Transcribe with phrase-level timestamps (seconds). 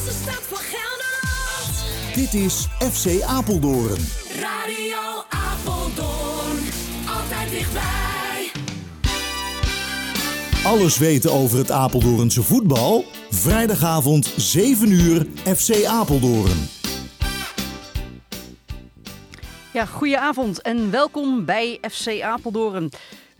[0.00, 2.14] grootste stad van Gelderland.
[2.14, 3.98] Dit is FC Apeldoorn.
[4.40, 6.58] Radio Apeldoorn,
[7.18, 8.50] altijd dichtbij.
[10.64, 13.04] Alles weten over het Apeldoornse voetbal?
[13.30, 15.26] Vrijdagavond 7 uur
[15.56, 16.68] FC Apeldoorn.
[19.72, 22.90] Ja, goedenavond en welkom bij FC Apeldoorn.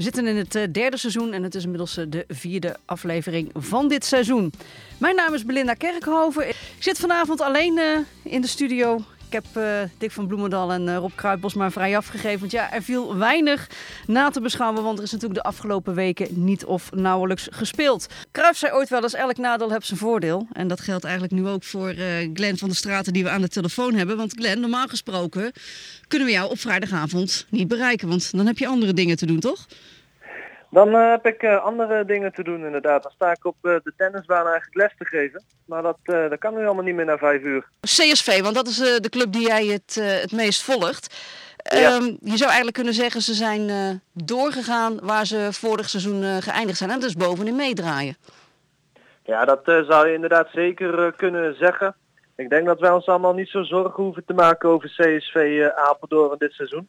[0.01, 3.51] We zitten in het eh, derde seizoen en het is inmiddels eh, de vierde aflevering
[3.55, 4.53] van dit seizoen.
[4.99, 6.49] Mijn naam is Belinda Kerkhoven.
[6.49, 9.01] Ik zit vanavond alleen eh, in de studio.
[9.31, 12.41] Ik heb eh, Dick van Bloemendal en eh, Rob Kruidbos maar vrij afgegeven.
[12.41, 13.69] Want ja, er viel weinig
[14.07, 14.83] na te beschouwen.
[14.83, 18.07] Want er is natuurlijk de afgelopen weken niet of nauwelijks gespeeld.
[18.33, 20.47] Cruijff zei ooit wel eens, elk nadeel heeft zijn voordeel.
[20.53, 23.41] En dat geldt eigenlijk nu ook voor eh Glenn van der Straten die we aan
[23.41, 24.17] de telefoon hebben.
[24.17, 25.53] Want Glenn, normaal gesproken
[26.09, 28.09] kunnen we jou op vrijdagavond niet bereiken.
[28.09, 29.67] Want dan heb je andere dingen te doen, toch?
[30.71, 33.03] Dan eh, heb ik eh, andere dingen te doen inderdaad.
[33.03, 35.43] Dan sta ik op eh, de tennisbaan eigenlijk les te geven.
[35.67, 37.69] Maar dat, dat kan nu allemaal niet meer na vijf uur.
[37.81, 41.15] CSV, want dat is de club die jij het, het meest volgt.
[41.57, 41.79] Ja.
[41.79, 43.71] Ehm, je zou eigenlijk kunnen zeggen, ze zijn
[44.13, 46.91] doorgegaan waar ze vorig seizoen geëindigd zijn.
[46.91, 48.17] En is bovenin meedraaien.
[49.25, 51.95] Ja, dat zou je inderdaad zeker kunnen zeggen.
[52.37, 56.39] Ik denk dat wij ons allemaal niet zo zorgen hoeven te maken over CSV Apeldoorn
[56.39, 56.89] dit seizoen.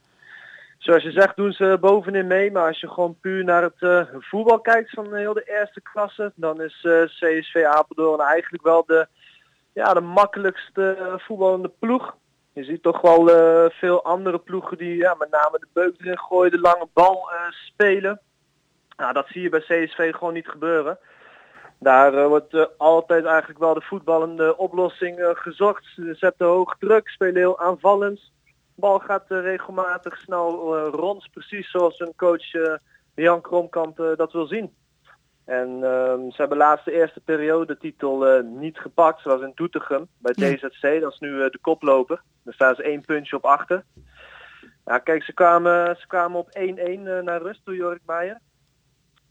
[0.82, 4.02] Zoals je zegt doen ze bovenin mee, maar als je gewoon puur naar het eh,
[4.20, 9.08] voetbal kijkt van heel de eerste klasse, dan is eh, CSV Apeldoorn eigenlijk wel de,
[9.74, 12.16] ja, de makkelijkste voetballende ploeg.
[12.54, 16.20] Je ziet toch wel eh, veel andere ploegen die ja, met name de beuk erin
[16.20, 18.22] gooien, de lange bal spelen.
[18.98, 20.98] Nou, dat zie je bij CSV gewoon niet gebeuren.
[21.80, 25.86] Daar wordt altijd eigenlijk wel de voetballende oplossing gezocht.
[25.96, 28.32] Ze zetten hoog druk, spelen heel aanvallend.
[28.82, 32.74] De bal gaat eh, regelmatig snel eh, rond, precies zoals een coach eh,
[33.16, 34.76] Jan Kromkamp dat wil zien.
[35.46, 39.22] En ehm, ze hebben laatst de eerste periode titel niet gepakt.
[39.22, 40.34] Ze was in Doetinchem bij.
[40.34, 41.02] DZC.
[41.02, 42.22] Dat is nu eh, de koploper.
[42.44, 43.84] Daar staan ze één puntje op achter.
[44.86, 48.40] Ja, kijk, ze kwamen, ze kwamen op 1-1 eh, naar rust door Jork Meijer.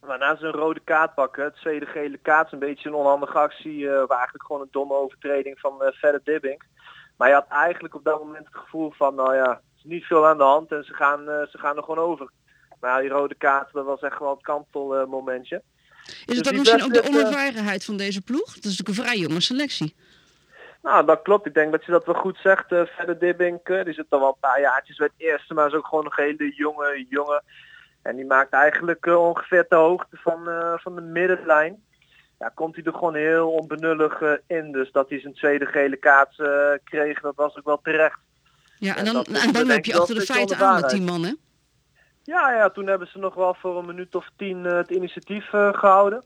[0.01, 1.45] Waarna ze een rode kaart pakken.
[1.45, 3.89] Het tweede gele kaart is een beetje een onhandige actie.
[3.89, 6.63] waar eigenlijk gewoon een domme overtreding van uh, Verder Dibbing.
[7.21, 10.05] Maar je had eigenlijk op dat moment het gevoel van, nou ja, er is niet
[10.05, 12.31] veel aan de hand en ze gaan, eh, ze gaan er gewoon over.
[12.81, 15.63] Maar ja, die rode kaart, dat was echt wel het kantelmomentje.
[16.05, 18.55] Is Dus het dan die misschien ook de eh, onervarenheid van deze ploeg?
[18.55, 19.95] Dat is natuurlijk een vrij jonge selectie.
[20.83, 21.47] Nou, dat klopt.
[21.47, 22.73] Ik denk dat je dat wel goed zegt.
[22.73, 25.67] Uh, Verder Dibbing, eh, die zit al wel een paar jaartjes bij het eerste, maar
[25.67, 27.43] is ook gewoon nog een hele jonge jongen.
[28.03, 31.85] En die maakt eigenlijk eh, ongeveer de hoogte van, eh, van de middenlijn.
[32.41, 34.73] Ja, komt hij er gewoon heel onbenullig eh, in.
[34.73, 38.19] Dus dat hij zijn tweede gele kaart eh, kreeg, dat was ook wel terecht.
[38.79, 41.35] Ja, en dan, en dan heb je achter de feiten aan met die man, hè?
[42.23, 45.53] Ja, ja, toen hebben ze nog wel voor een minuut of tien eh, het initiatief
[45.53, 46.25] eh, gehouden.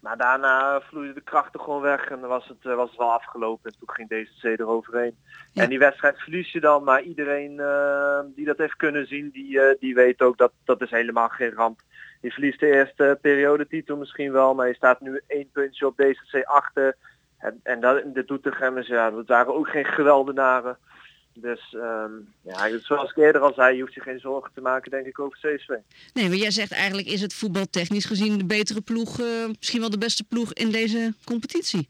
[0.00, 3.70] Maar daarna vloeide de krachten gewoon weg en dan was het, was het wel afgelopen.
[3.70, 5.16] En toen ging deze C eroverheen.
[5.52, 5.62] Ja.
[5.62, 7.56] En die wedstrijd verlies je dan, maar iedereen
[8.34, 11.80] die dat heeft kunnen zien, die, die weet ook dat dat is helemaal geen ramp.
[12.20, 16.44] Je verliest de eerste periodetitel misschien wel, maar je staat nu één puntje op DCC
[16.44, 16.96] achter.
[17.38, 20.78] En, en dat, de Doetinchemmers, ja, dat waren ook geen geweldenaren.
[21.34, 22.10] Dus ehm,
[22.42, 25.18] ja, zoals ik eerder al zei, je hoeft je geen zorgen te maken denk ik
[25.18, 25.68] over CSV.
[26.12, 29.26] Nee, maar jij zegt eigenlijk is het voetbaltechnisch gezien de betere ploeg, eh,
[29.58, 31.88] misschien wel de beste ploeg in deze competitie.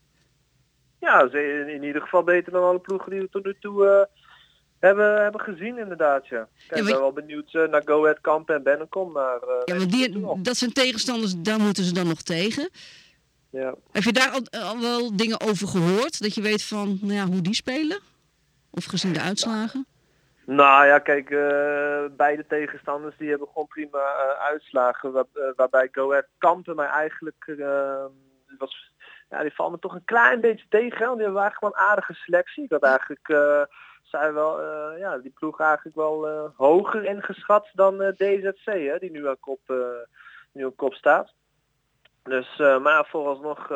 [1.01, 4.09] Ja, ze- in ieder geval beter dan alle ploegen die we tot nu toe
[4.81, 6.27] hebben, hebben gezien inderdaad.
[6.27, 6.49] Ja.
[6.69, 9.13] Kijk, maar- ik ben wel benieuwd eh, naar Go Ahead Kamp en Bennekom.
[9.13, 12.71] Maar, eh, Ja, maar die, dat zijn tegenstanders, daar moeten ze dan nog tegen.
[13.51, 13.75] ja.
[13.93, 16.23] Heb je daar al, al wel dingen over gehoord?
[16.23, 17.99] Dat je weet van nou ja, hoe die spelen?
[18.71, 19.87] Of gezien de uitslagen?
[20.47, 23.99] Nou ja, kijk, eh, beide tegenstanders die hebben gewoon prima
[24.39, 25.13] uitslagen.
[25.13, 25.25] Waar,
[25.57, 27.55] waarbij Go Ahead Kampen mij eigenlijk
[28.59, 28.93] was,
[29.31, 30.99] ja, die valt me toch een klein beetje tegen.
[31.07, 32.65] Want die hebben eigenlijk wel een aardige selectie.
[32.65, 33.29] Ik had eigenlijk
[34.13, 38.65] eh zij wel, eh, ja, die ploeg eigenlijk wel eh, hoger ingeschat dan eh, DZC,
[38.65, 39.61] hè, die nu aan kop,
[40.53, 41.33] nu aan kop staat.
[42.23, 43.69] Dus, maar vooralsnog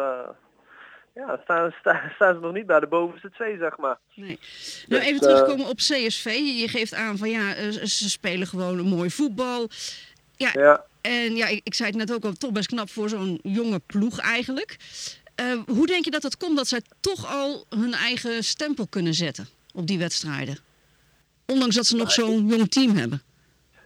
[1.15, 3.99] ja, staan, staan, staan ze nog niet bij de bovenste twee, zeg maar.
[4.15, 4.39] Nee.
[4.87, 6.25] Nou, even Dus, terugkomen op CSV.
[6.61, 9.69] Je geeft aan van ja, ze spelen gewoon een mooi voetbal.
[10.37, 10.85] Ja, Ja.
[11.01, 13.81] en ja, ik, ik zei het net ook al, toch best knap voor zo'n jonge
[13.87, 14.77] ploeg eigenlijk.
[15.67, 19.49] Hoe denk je dat het komt dat zij toch al hun eigen stempel kunnen zetten
[19.75, 20.57] op die wedstrijden?
[21.47, 23.23] Ondanks dat ze nog zo'n jong team hebben.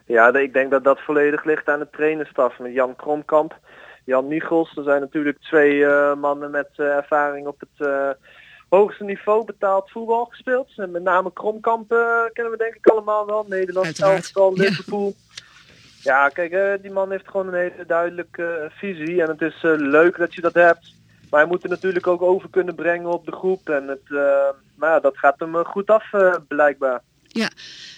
[0.06, 3.58] Ja, ik denk dat dat volledig ligt aan de trainerstaf met Jan Kromkamp,
[4.04, 4.76] Jan Michels.
[4.76, 8.10] Er zijn natuurlijk twee eh, mannen met eh, ervaring op het eh,
[8.68, 10.72] hoogste niveau betaald voetbal gespeeld.
[10.76, 11.88] En met name Kromkamp
[12.32, 13.46] kennen we denk ik allemaal wel.
[13.48, 14.16] Nederland, Uiteraard.
[14.16, 14.62] elftal, Ja.
[14.62, 15.14] Liverpool.
[16.02, 19.22] Ja, kijk, eh, die man heeft gewoon een hele duidelijke visie.
[19.22, 20.94] En het is leuk dat je dat hebt.
[21.30, 23.68] Maar hij moet er natuurlijk ook over kunnen brengen op de groep.
[23.68, 27.02] En het, eh, maar ja, dat gaat hem eh, goed af eh, blijkbaar.
[27.22, 27.50] Ja.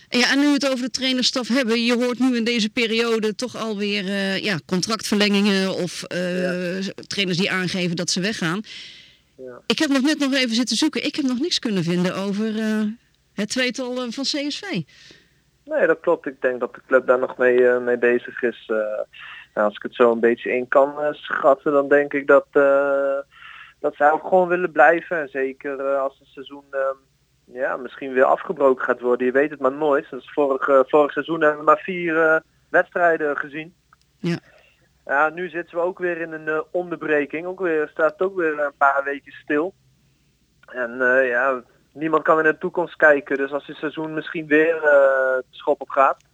[0.08, 2.70] En ja, en nu we het over de trainerstaf hebben, je hoort nu in deze
[2.70, 6.04] periode toch alweer eh ja, contractverlengingen of
[7.06, 8.60] trainers die aangeven dat ze weggaan.
[9.36, 9.60] Ja.
[9.66, 11.04] Ik heb nog net nog even zitten zoeken.
[11.04, 12.52] Ik heb nog niks kunnen vinden over
[13.32, 14.62] het tweetal van CSV.
[15.64, 16.26] Nee, dat klopt.
[16.26, 18.70] Ik denk dat de club daar nog mee, mee bezig is.
[19.54, 22.46] Nou, als ik het zo een beetje in kan eh, schatten, dan denk ik dat,
[22.50, 23.18] eh,
[23.80, 25.20] dat zij ook gewoon willen blijven.
[25.20, 26.80] En zeker eh, als het seizoen eh,
[27.44, 29.26] ja, misschien weer afgebroken gaat worden.
[29.26, 30.10] Je weet het maar nooit.
[30.10, 33.74] Dus vorig, vorig seizoen hebben we maar vier wedstrijden gezien.
[34.18, 34.38] Ja.
[35.04, 37.46] Ja, nu zitten we ook weer in een onderbreking.
[37.46, 39.74] Ook weer, staat ook weer een paar weken stil.
[40.66, 41.62] En ja,
[41.92, 43.36] niemand kan in de toekomst kijken.
[43.36, 46.29] Dus als het seizoen misschien weer de schop op gaat.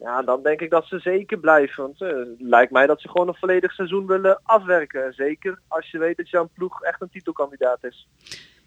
[0.00, 1.82] Ja, dan denk ik dat ze zeker blijven.
[1.82, 5.12] Want het lijkt mij dat ze gewoon een volledig seizoen willen afwerken.
[5.12, 8.08] Zeker als je weet dat jouw ploeg echt een titelkandidaat is.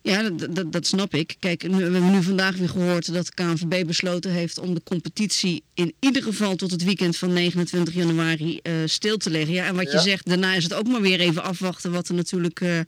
[0.04, 1.36] Ja, dat, dat, dat snap ik.
[1.40, 4.84] Kijk, nu, we hebben nu vandaag weer gehoord dat de KNVB besloten heeft om de
[4.84, 9.54] competitie in ieder geval tot het weekend van 29 januari eh, stil te leggen.
[9.54, 12.14] Ja, en wat je zegt, daarna is het ook maar weer even afwachten wat er
[12.14, 12.80] natuurlijk eh,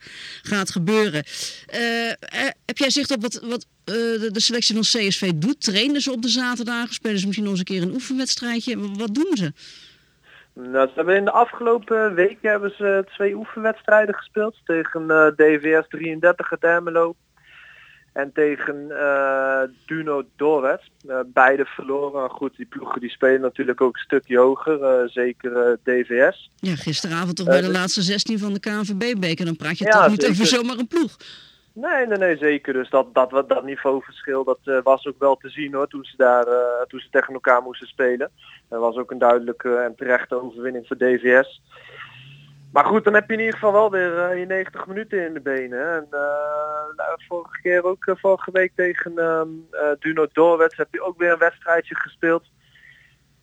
[0.41, 1.23] gaat gebeuren.
[1.65, 1.79] Eh,
[2.65, 5.61] heb jij zicht op wat, wat de, de selectie van CSV doet?
[5.61, 6.93] Trainen ze op de zaterdagen?
[6.93, 8.77] Spelen ze misschien nog eens een keer een oefenwedstrijdje?
[8.79, 9.53] Wat doen ze?
[10.55, 14.55] Nou, ze hebben in de afgelopen weken hebben ze twee oefenwedstrijden gespeeld.
[14.65, 17.15] Tegen eh, DVS 33 uit Ermelo.
[18.13, 20.81] En tegen eh, Duno Dorwet.
[21.07, 22.29] Eh, beide verloren.
[22.29, 25.09] Goed, die ploegen die spelen natuurlijk ook een stukje hoger.
[25.09, 26.51] zeker DVS.
[26.55, 29.45] Ja, gisteravond toch bij de dus- laatste 16 van de KNVB-beker.
[29.45, 30.35] Dan praat je Ja, toch niet zeker.
[30.35, 31.17] over zomaar een ploeg.
[31.75, 32.73] Nee, nee, nee, zeker.
[32.73, 36.17] Dus dat, dat, dat, niveauverschil dat eh, was ook wel te zien hoor, toen ze,
[36.17, 38.31] daar, eh, toen ze tegen elkaar moesten spelen.
[38.69, 41.61] Dat was ook een duidelijke en terechte overwinning voor DVS.
[42.71, 45.33] Maar goed, dan heb je in ieder geval wel weer eh, je 90 minuten in
[45.33, 45.95] de benen.
[45.95, 46.07] En
[46.95, 51.31] nou, vorige keer ook, vorige week tegen ehm eh, Duno Doorwets heb je ook weer
[51.31, 52.43] een wedstrijdje gespeeld.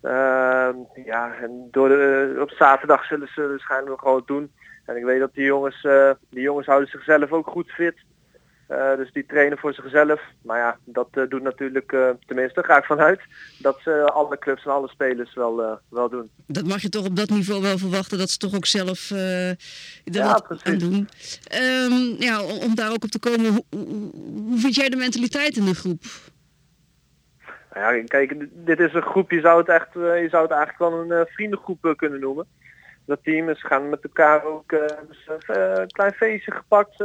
[0.02, 1.90] Ehm, ja, en door
[2.40, 4.52] op zaterdag zullen ze waarschijnlijk nog gewoon doen.
[4.86, 5.86] En ik weet dat die jongens,
[6.30, 7.94] die jongens houden zichzelf ook goed fit.
[8.66, 10.20] Eh, dus die trainen voor zichzelf.
[10.42, 13.20] Maar ja, dat eh, doet natuurlijk, eh, tenminste ga ik vanuit,
[13.58, 16.30] dat ze alle clubs en alle spelers wel, wel doen.
[16.46, 19.56] Dat mag je toch op dat niveau wel verwachten dat ze toch ook zelf er
[20.04, 20.64] Ja, wat precies.
[20.64, 21.08] aan doen.
[21.44, 25.56] Ehm, ja, om, om daar ook op te komen, hoe, hoe, vind jij de mentaliteit
[25.56, 26.02] in de groep?
[27.74, 30.78] Nou ja, kijk, dit is een groep, je zou het, echt, je zou het eigenlijk
[30.78, 32.46] wel een vriendengroep kunnen noemen.
[33.06, 34.68] Dat team is gaan met elkaar ook
[35.08, 36.96] dus, een klein feestje gepakt.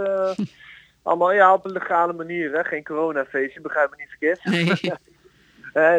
[1.08, 2.64] allemaal ja, op een legale manier, hè?
[2.64, 4.44] geen coronafeestje, begrijp me niet verkeerd.
[4.44, 5.00] Nee.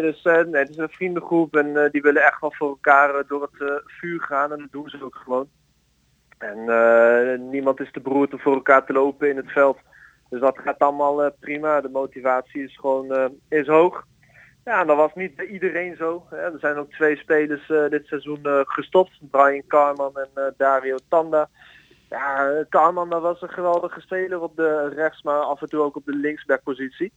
[0.00, 3.14] Dus eh, nee, het is een vriendengroep en eh, die willen echt wel voor elkaar
[3.14, 5.48] eh, door het eh, vuur gaan en dat doen ze ook gewoon.
[6.38, 9.78] En niemand is te beroerd om voor elkaar te lopen in het veld.
[10.30, 11.80] Dus dat gaat allemaal prima.
[11.80, 14.04] De motivatie is gewoon is hoog.
[14.64, 16.26] Ja, en dat was niet bij iedereen zo.
[16.30, 16.36] Hè.
[16.36, 19.18] Er zijn ook twee spelers dit seizoen gestopt.
[19.30, 21.48] Brian Carman en Dario Tanda.
[22.08, 26.04] Ja, dat was een geweldige speler op de rechts, maar af en toe ook op
[26.04, 27.12] de linksbackpositie.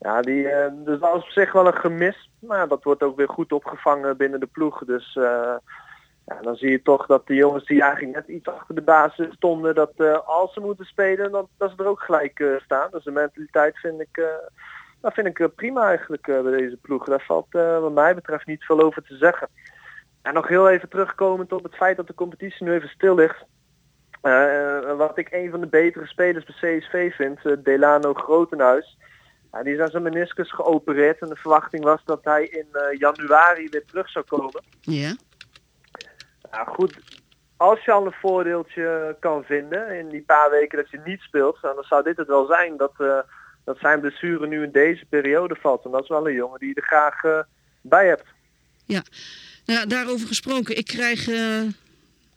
[0.00, 2.30] Ja, die, dus dat was op zich wel een gemis.
[2.38, 4.84] Maar dat wordt ook weer goed opgevangen binnen de ploeg.
[4.84, 5.56] Dus eh,
[6.26, 9.34] ja, dan zie je toch dat de jongens die eigenlijk net iets achter de basis
[9.34, 12.88] stonden, dat eh, als ze moeten spelen, dat, dat ze er ook gelijk staan.
[12.90, 14.22] Dus de mentaliteit vind ik,
[15.00, 17.04] dat vind ik prima eigenlijk bij deze ploeg.
[17.04, 19.48] Daar valt wat mij betreft niet veel over te zeggen.
[20.22, 23.44] En nog heel even terugkomend op het feit dat de competitie nu even stil ligt.
[24.20, 28.96] Eh, wat ik een van de betere spelers bij CSV vind, eh, Delano Grotenhuis.
[29.62, 33.68] Die is aan zijn meniscus geopereerd en de verwachting was dat hij in eh, januari
[33.68, 34.62] weer terug zou komen.
[34.80, 35.16] Ja?
[36.50, 36.98] Ja, goed,
[37.56, 41.62] als je al een voordeeltje kan vinden in die paar weken dat je niet speelt,
[41.62, 42.92] nou, dan zou dit het wel zijn dat,
[43.64, 45.84] dat zijn blessure nu in deze periode valt.
[45.84, 47.44] En dat is wel een jongen die je er graag
[47.80, 48.26] bij hebt.
[48.84, 49.02] Ja.
[49.64, 51.26] Nou, daarover gesproken, ik krijg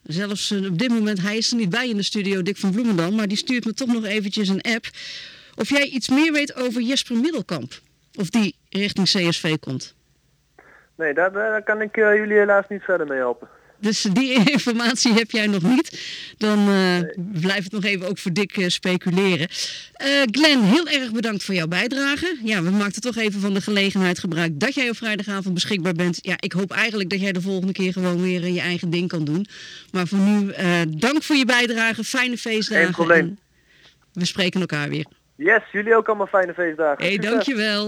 [0.03, 2.71] zelfs eh, op dit moment, hij is er niet bij in de studio, Dick van
[2.71, 4.85] Bloemendal, maar die stuurt me toch nog eventjes een app.
[5.55, 7.71] Of jij iets meer weet over Jesper Middelkamp?
[8.19, 9.95] Of die richting CSV komt?
[10.95, 13.47] Nee, daar, daar kan ik eh, jullie helaas niet verder mee helpen.
[13.81, 16.01] Dus die informatie heb jij nog niet.
[16.37, 16.97] Dan eh,
[17.41, 19.47] blijft het nog even ook voor Dick eh, speculeren.
[19.93, 22.37] Eh Glenn, heel erg bedankt voor jouw bijdrage.
[22.43, 26.19] Ja, we maakten toch even van de gelegenheid gebruik dat jij op vrijdagavond beschikbaar bent.
[26.21, 29.23] Ja, ik hoop eigenlijk dat jij de volgende keer gewoon weer je eigen ding kan
[29.23, 29.45] doen.
[29.91, 30.53] Maar voor nu,
[30.87, 32.03] dank voor je bijdrage.
[32.03, 32.83] Fijne feestdagen.
[32.83, 33.19] Geen probleem.
[33.19, 33.39] en
[34.13, 35.05] We spreken elkaar weer.
[35.35, 37.03] Yes, jullie ook allemaal fijne feestdagen.
[37.03, 37.87] Hé, hey, dankjewel.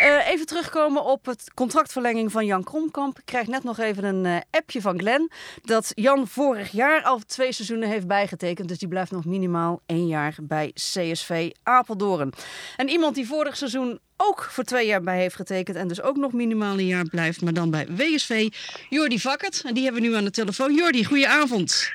[0.00, 3.18] Eh, even terugkomen op het contractverlenging van Jan Kromkamp.
[3.18, 5.30] Ik krijg net nog even een eh, appje van Glenn.
[5.62, 8.68] Dat Jan vorig jaar al twee seizoenen heeft bijgetekend.
[8.68, 12.32] Dus die blijft nog minimaal één jaar bij CSV Apeldoorn.
[12.76, 15.76] En iemand die vorig seizoen ook voor twee jaar bij heeft getekend.
[15.76, 17.42] En dus ook nog minimaal een jaar blijft.
[17.42, 18.48] Maar dan bij WSV.
[18.88, 19.62] Jordi Vakkert.
[19.64, 20.74] En die hebben we nu aan de telefoon.
[20.74, 21.92] Jordi, goedenavond.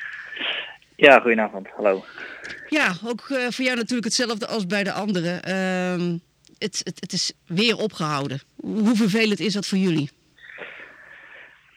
[0.95, 1.67] Ja, goedenavond.
[1.75, 2.05] Hallo.
[2.69, 5.43] Ja, ook eh, voor jou natuurlijk hetzelfde als bij de anderen.
[5.43, 6.17] Ehm,
[6.73, 8.39] het, het, is weer opgehouden.
[8.55, 10.09] Hoe vervelend is dat voor jullie?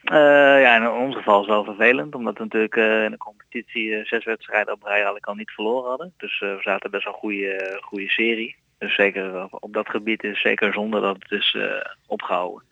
[0.03, 3.95] Eh, ja, in ons geval is wel vervelend, omdat we natuurlijk eh, in de competitie
[3.95, 6.13] eh, zes wedstrijden op rij al niet verloren hadden.
[6.17, 8.57] Dus we zaten best wel een goede, goede serie.
[8.79, 12.63] Dus zeker op, dat gebied is zeker zonde dat het is eh, opgehouden.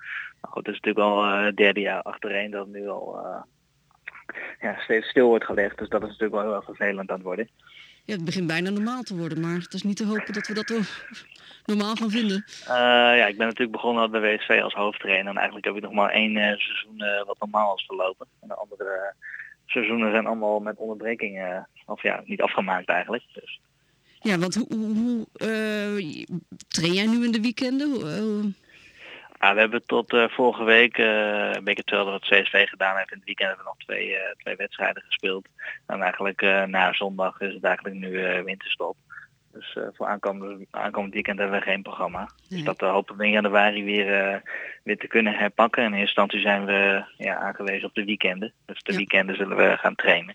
[0.40, 3.20] Maar goed, het is natuurlijk eh, het derde jaar achtereen dat nu al
[4.60, 5.78] ja, steeds stil wordt gelegd.
[5.78, 7.48] Dus dat is natuurlijk wel heel erg vervelend aan het worden.
[8.06, 10.54] Ja, het begint bijna normaal te worden, maar het is niet te hopen dat we
[10.54, 10.72] dat
[11.64, 12.44] normaal gaan vinden.
[12.66, 12.74] Eh,
[13.18, 15.30] ja, ik ben natuurlijk begonnen bij WSV als hoofdtrainer.
[15.30, 18.26] En eigenlijk heb ik nog maar één eh, seizoen eh, wat normaal is verlopen.
[18.40, 19.14] En de andere
[19.66, 23.22] seizoenen zijn allemaal met onderbrekingen, of ja, niet afgemaakt eigenlijk.
[23.32, 23.60] Dus,
[24.20, 25.26] Ja, want hoe, hoe,
[26.68, 27.90] train jij nu in de weekenden?
[29.40, 31.06] Ja, we hebben tot eh, vorige week, uh,
[31.52, 33.10] een beetje hetzelfde wat CSV gedaan heeft.
[33.10, 35.46] In het weekend hebben we nog twee, eh, twee wedstrijden gespeeld.
[35.86, 38.96] En eigenlijk na zondag is het eigenlijk nu winterstop.
[39.52, 42.30] Dus voor aankomend, aankomend weekend hebben we geen programma.
[42.48, 44.42] Dus dat hopen we in januari weer,
[44.84, 45.82] weer te kunnen herpakken.
[45.82, 48.52] En in eerste instantie zijn we ja, aangewezen op de weekenden.
[48.66, 48.98] Dus de Ja.
[48.98, 50.34] weekenden zullen we gaan trainen.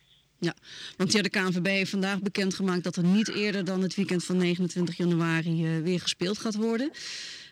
[0.98, 4.38] want ja, de KNVB heeft vandaag bekendgemaakt dat er niet eerder dan het weekend van
[4.38, 6.91] 29 januari weer gespeeld gaat worden.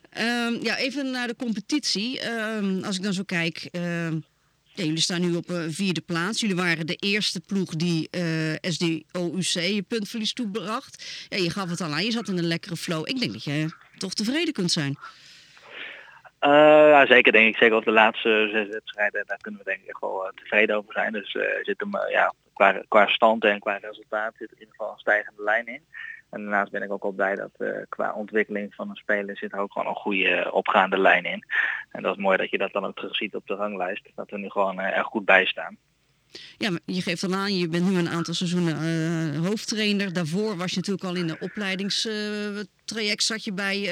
[0.10, 2.20] Ehm, ja, even naar de competitie.
[2.20, 4.14] Ehm, als ik dan zo kijk, ehm,
[4.64, 6.40] ja, jullie staan nu op een vierde plaats.
[6.40, 11.26] Jullie waren de eerste ploeg die eh SDOUC je puntverlies toebracht.
[11.30, 13.08] Ja, je gaf het al aan, je zat in een lekkere flow.
[13.10, 14.98] Ik denk dat je toch tevreden kunt zijn.
[16.40, 16.50] Eh,
[16.90, 17.58] ja, zeker denk ik.
[17.58, 19.24] Zeker op de laatste zes wedstrijden.
[19.26, 21.12] Daar kunnen we denk ik echt wel eh, tevreden over zijn.
[21.12, 24.60] Dus eh, zit hem, eh, ja, qua, qua stand en qua resultaat zit er in
[24.60, 25.82] ieder geval een stijgende lijn in.
[26.30, 29.54] En daarnaast ben ik ook wel blij dat eh, qua ontwikkeling van een speler zit
[29.54, 31.44] er ook gewoon een goede eh, opgaande lijn in.
[31.92, 34.10] En dat is mooi dat je dat dan ook terugziet op de ranglijst.
[34.16, 35.78] Dat we nu gewoon eh, erg goed bij staan.
[36.58, 40.14] Ja, je geeft al aan, je bent nu een aantal seizoenen hoofdtrainer.
[40.14, 43.90] Daarvoor was je natuurlijk al in de opleidingstraject zat je bij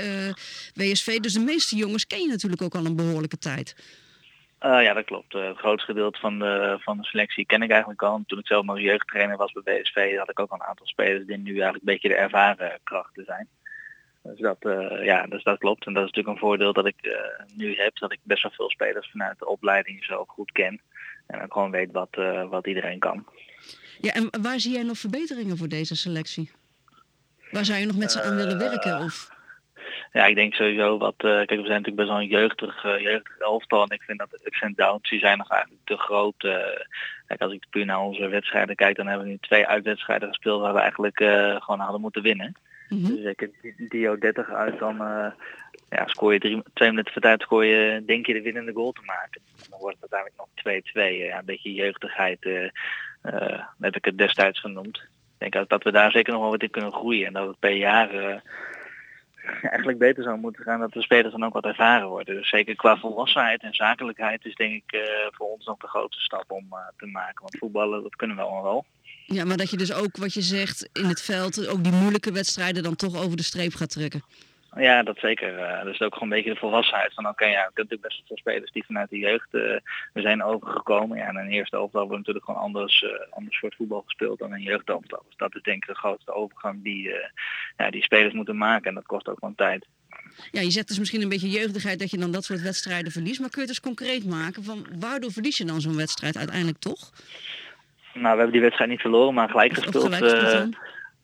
[0.73, 1.19] WSV.
[1.19, 3.75] Dus de meeste jongens ken je natuurlijk ook al een behoorlijke tijd.
[4.59, 5.33] Eh, ja, dat klopt.
[5.33, 8.23] Eh, het grootste gedeelte van de, van de selectie ken ik eigenlijk al.
[8.27, 11.25] Toen ik zelf nog jeugdtrainer was bij BSV had ik ook al een aantal spelers
[11.25, 13.47] die nu eigenlijk een beetje de ervaren krachten zijn.
[14.23, 15.85] Dus dat, eh, ja, dus dat klopt.
[15.85, 17.17] En dat is natuurlijk een voordeel dat ik
[17.55, 20.81] nu heb, dat ik best wel veel spelers vanuit de opleiding zo goed ken.
[21.27, 22.15] En ook gewoon weet wat,
[22.49, 23.25] wat iedereen kan.
[24.01, 26.51] Ja, en waar zie jij nog verbeteringen voor deze selectie?
[27.51, 28.97] Waar zou je nog met ze aan willen werken?
[28.97, 29.35] Of...
[30.13, 31.13] Ja, ik denk sowieso wat.
[31.17, 33.83] eh, kijk, we zijn natuurlijk best wel een jeugdig, eh, jeugdig elftal.
[33.83, 36.43] En ik vind dat de ups en downs die zijn nog eigenlijk te groot.
[36.43, 36.55] eh.
[37.27, 40.61] kijk, als ik puur naar onze wedstrijden kijk, dan hebben we nu twee uitwedstrijden gespeeld
[40.61, 41.17] waar we eigenlijk
[41.63, 42.55] gewoon hadden moeten winnen.
[42.89, 43.07] Mhm.
[43.07, 44.95] Dus zeker die- Dio 30 uit, dan
[45.89, 48.91] ja, scoor je drie, twee minuten voor tijd scoor je, denk je de winnende goal
[48.91, 49.41] te maken.
[49.57, 51.17] En dan wordt het uiteindelijk nog 2-2.
[51.17, 52.39] Ja, een beetje jeugdigheid
[53.79, 54.97] heb ik het destijds genoemd.
[55.39, 57.25] Ik denk dat we daar zeker nog wel wat in kunnen groeien.
[57.27, 58.41] En dat het per jaar
[59.61, 62.35] eigenlijk beter zou moeten gaan dat de spelers dan ook wat ervaren worden.
[62.35, 65.01] Dus zeker qua volwassenheid en zakelijkheid is denk ik eh,
[65.31, 67.41] voor ons nog de grootste stap om eh, te maken.
[67.41, 68.85] Want voetballen, dat kunnen we allemaal wel.
[69.25, 72.31] Ja, maar dat je dus ook wat je zegt in het veld, ook die moeilijke
[72.31, 74.23] wedstrijden dan toch over de streep gaat trekken.
[74.77, 75.57] Ja, dat zeker.
[75.57, 78.17] Eh, dus ook gewoon een beetje de volwassenheid van oké, ja, ik heb natuurlijk best
[78.17, 79.61] wel veel spelers die vanuit de jeugd uh,
[80.13, 81.17] we zijn overgekomen.
[81.17, 84.39] Ja, en in eerste elftal hebben we natuurlijk gewoon anders, uh, anders soort voetbal gespeeld
[84.39, 85.23] dan in jeugdelftal.
[85.27, 87.15] Dus dat is denk ik de grootste overgang die, uh,
[87.77, 89.85] ja, die spelers moeten maken en dat kost ook gewoon tijd.
[90.51, 93.39] Ja, je zegt dus misschien een beetje jeugdigheid dat je dan dat soort wedstrijden verliest.
[93.39, 96.79] Maar kun je het eens concreet maken van waardoor verlies je dan zo'n wedstrijd uiteindelijk
[96.79, 97.11] toch?
[98.13, 100.03] Nou, we hebben die wedstrijd niet verloren, maar gelijk gespeeld.
[100.03, 100.79] Gelijk gespeeld uh,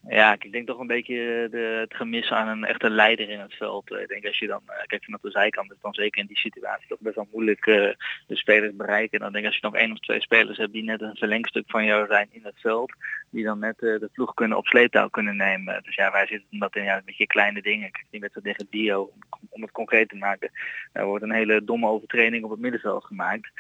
[0.10, 3.54] ja, ik denk toch een beetje de, het gemis aan een echte leider in het
[3.54, 3.92] veld.
[3.92, 6.88] Ik denk als je dan, kijk vanaf de zijkant, is dan zeker in die situatie
[6.88, 7.96] toch best wel moeilijk de
[8.28, 9.18] spelers bereiken.
[9.18, 11.16] En dan denk ik als je nog één of twee spelers hebt die net een
[11.16, 12.94] verlengstuk van jou zijn in het veld,
[13.30, 15.84] die dan net de ploeg kunnen op sleeptouw kunnen nemen.
[15.84, 17.92] Dus ja, wij zitten dat in ja, een beetje kleine dingen.
[17.92, 19.12] Kijk, die wedstrijd tegen Dio,
[19.50, 20.52] om het concreet te maken,
[20.92, 23.52] er wordt een hele domme overtreding op het middenveld gemaakt.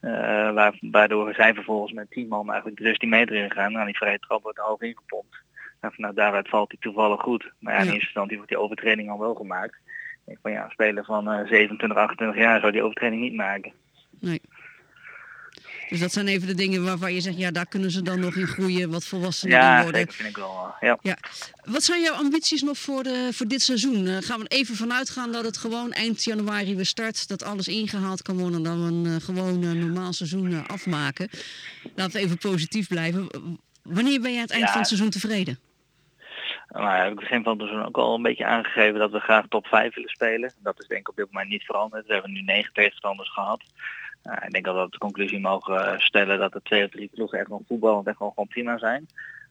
[0.00, 3.72] Uh, waar, waardoor zij vervolgens met 10 man eigenlijk de 16 meter ingaan.
[3.72, 5.44] Nou, die vrije trap wordt half ingepompt.
[5.80, 7.50] En vanuit daaruit valt hij toevallig goed.
[7.58, 9.74] Maar ja, in eerste instantie wordt die overtreding al wel gemaakt.
[9.74, 13.34] Ik denk van ja, een speler van uh, 27, 28 jaar zou die overtreding niet
[13.34, 13.72] maken.
[14.20, 14.40] Nee.
[15.88, 18.34] Dus dat zijn even de dingen waarvan je zegt, ja, daar kunnen ze dan nog
[18.36, 20.00] in groeien, wat volwassener Ja, worden.
[20.00, 20.74] zeker vind ik wel.
[20.80, 20.98] eh, ja.
[21.02, 21.16] Ja.
[21.64, 24.06] Wat zijn jouw ambities nog voor, de, voor dit seizoen?
[24.06, 27.68] Eh, gaan we even vanuit gaan dat het gewoon eind januari weer start, dat alles
[27.68, 31.28] ingehaald kan worden en dan we een eh, gewoon normaal seizoen afmaken?
[31.94, 33.26] Laten we even positief blijven.
[33.82, 34.70] Wanneer ben je aan het eind Ja.
[34.70, 35.58] van het seizoen tevreden?
[36.68, 39.94] Maar ik begin van het ook al een beetje aangegeven dat we graag top 5
[39.94, 40.52] willen spelen.
[40.62, 42.06] Dat is denk ik op dit moment niet veranderd.
[42.06, 43.62] We hebben nu negen tegenstanders gehad.
[44.24, 47.10] Uh, ik denk dat we de conclusie mogen uh, stellen dat de twee of drie
[47.14, 49.06] ploegen echt wel voetballend echt wel gewoon prima zijn.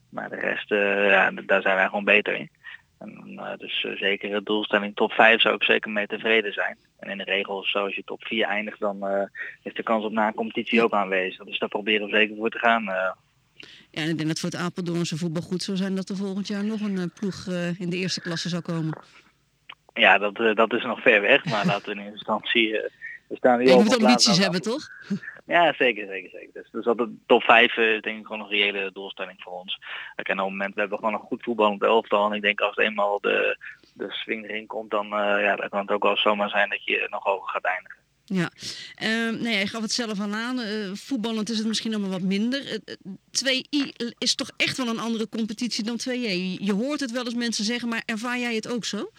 [0.10, 2.50] Maar de rest, ja, daar zijn wij gewoon beter in.
[3.00, 6.78] En, dus zeker de doelstelling top 5 zou ik zeker mee tevreden zijn.
[7.00, 9.30] En in de regels, zoals je top 4 eindigt, dan
[9.64, 11.46] is de kans op na competitie ook aanwezig.
[11.46, 13.16] Dus daar proberen we zeker voor te gaan.
[13.92, 16.48] Ja, en ik denk dat voor het Apeldoornse voetbal goed zou zijn dat er volgend
[16.48, 18.98] jaar nog een uh, ploeg uh, in de eerste klasse zou komen.
[19.94, 22.72] Ja, dat, uh, dat is nog ver weg, maar laten we in eerste instantie...
[23.28, 24.88] We staan je moet ambities hebben, toch?
[25.46, 26.50] Ja, zeker, zeker, zeker.
[26.54, 29.80] Dus, dus dat de top 5 is denk ik gewoon een reële doelstelling voor ons.
[30.16, 32.30] Kijk, en op het moment we hebben gewoon een goed voetballend elftal.
[32.30, 33.58] En ik denk als het eenmaal de,
[33.94, 36.84] de swing erin komt, dan, uh, ja, dan kan het ook wel zomaar zijn dat
[36.84, 38.00] je nog hoger gaat eindigen.
[38.27, 38.50] Ja,
[39.03, 40.60] uh, nee, je gaf het zelf al aan.
[40.60, 42.62] Uh, voetballend is het misschien allemaal wat minder.
[42.72, 43.13] Uh,
[43.44, 46.60] 2i is toch echt wel een andere competitie dan 2J.
[46.60, 49.10] Je hoort het wel eens mensen zeggen, maar ervaar jij het ook zo?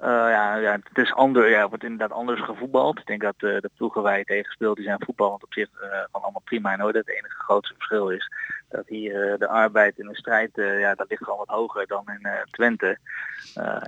[0.00, 2.98] Ja, ja, het is ander, ja, wordt inderdaad anders gevoetbald.
[2.98, 5.68] Ik denk dat de ploegen waar tegen speelt, die zijn voetballend op zich
[6.12, 6.98] van allemaal prima in orde.
[6.98, 8.30] Het enige grootste verschil is
[8.70, 12.28] dat hier de arbeid in de strijd, ja, dat ligt gewoon wat hoger dan in
[12.50, 12.98] Twente.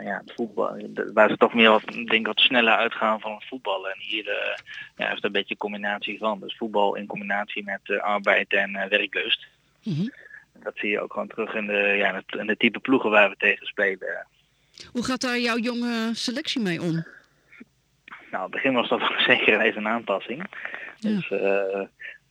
[0.02, 0.76] ja, het voetbal,
[1.14, 3.90] waar ze toch meer wat, denk wat sneller uitgaan van het voetballen.
[3.90, 4.24] En hier
[4.96, 6.40] ja, is het een beetje een combinatie van.
[6.40, 9.46] Dus voetbal in combinatie met arbeid en werklust.
[9.82, 10.12] Mm -hmm.
[10.62, 13.36] Dat zie je ook gewoon terug in de, ja, in de type ploegen waar we
[13.36, 14.26] tegen spelen.
[14.92, 17.04] Hoe gaat daar jouw jonge selectie mee om?
[18.30, 20.46] Nou, het begin was dat zeker even een aanpassing.
[20.96, 21.10] Ja.
[21.10, 21.86] Dus uh,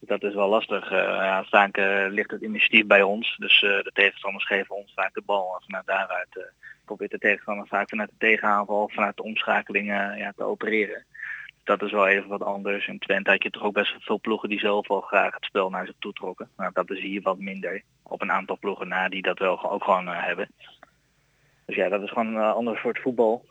[0.06, 0.92] dat is wel lastig.
[0.92, 1.76] Uh, ja, vaak
[2.08, 3.36] ligt het initiatief bij ons.
[3.38, 5.54] Dus de tegenstanders geven ons vaak de bal.
[5.54, 6.52] En vanuit daaruit
[6.84, 11.04] probeert de tegenstander vaak vanuit de tegenaanval vanuit de omschakeling ja, te opereren.
[11.64, 12.86] Dat is wel even wat anders.
[12.86, 15.70] In Twente had je toch ook best veel ploegen die zelf al graag het spel
[15.70, 16.48] naar zich toe trokken.
[16.56, 17.82] Nou, dat is hier wat minder.
[18.02, 20.48] Op een aantal ploegen na die dat wel ook gewoon hebben.
[21.66, 23.44] Dus ja, dat is gewoon een ander soort voetbal.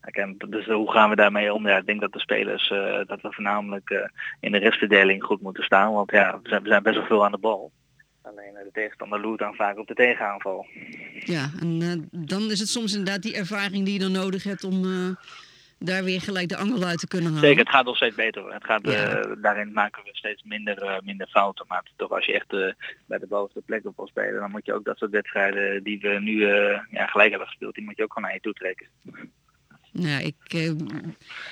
[0.00, 1.68] En dus hoe gaan we daarmee om?
[1.68, 3.98] Ja, ik denk dat de spelers, uh, dat we voornamelijk uh,
[4.40, 5.92] in de restverdeling goed moeten staan.
[5.92, 7.72] Want ja, we zijn, we zijn best wel veel aan de bal.
[8.22, 10.66] Alleen de tegenstander loert dan vaak op de tegenaanval.
[11.18, 14.64] Ja, en uh, dan is het soms inderdaad die ervaring die je dan nodig hebt
[14.64, 14.84] om
[15.80, 17.46] daar weer gelijk de angel uit te kunnen halen.
[17.46, 18.52] Zeker, het gaat nog steeds beter.
[18.52, 19.26] Het gaat, ja.
[19.26, 21.64] uh, daarin maken we steeds minder, uh, minder fouten.
[21.68, 22.72] Maar toch als je echt uh,
[23.06, 26.00] bij de bovenste plek op wil spelen, dan moet je ook dat soort wedstrijden die
[26.00, 26.46] we nu
[26.90, 28.86] ja, gelijk hebben gespeeld, die moet je ook gewoon naar je toe trekken.
[29.92, 30.34] Ja, ik,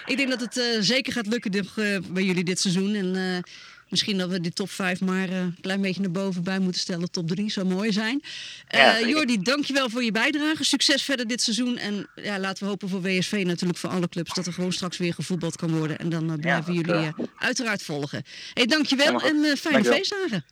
[0.07, 1.66] ik denk dat het zeker gaat lukken
[2.12, 2.94] bij jullie dit seizoen.
[2.94, 3.42] En
[3.88, 7.11] misschien dat we die top 5 maar een klein beetje naar boven bij moeten stellen.
[7.11, 8.22] Top 3 zou mooi zijn.
[8.68, 10.64] Ja, Jordi, dankjewel voor je bijdrage.
[10.64, 11.77] Succes verder dit seizoen.
[11.77, 14.96] En ja, laten we hopen voor WSV natuurlijk, voor alle clubs, dat er gewoon straks
[14.96, 15.98] weer gevoetbeld kan worden.
[15.98, 18.22] En dan blijven ja, jullie uiteraard volgen.
[18.55, 19.92] Hey, dankjewel en fijne dankjewel.
[19.92, 20.44] feestdagen.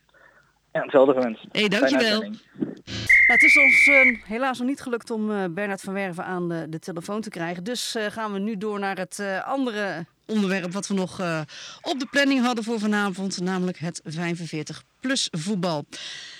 [0.77, 1.45] Ja, hetzelfde gewenst.
[1.51, 2.23] Hey, dankjewel.
[2.23, 6.49] Ja, het is ons uh, helaas nog niet gelukt om uh, Bernard van Werven aan
[6.49, 7.63] de, de telefoon te krijgen.
[7.63, 11.21] Dus uh, gaan we nu door naar het andere onderwerp wat we nog
[11.81, 13.41] op de planning hadden voor vanavond.
[13.41, 15.85] Namelijk het 45 plus voetbal.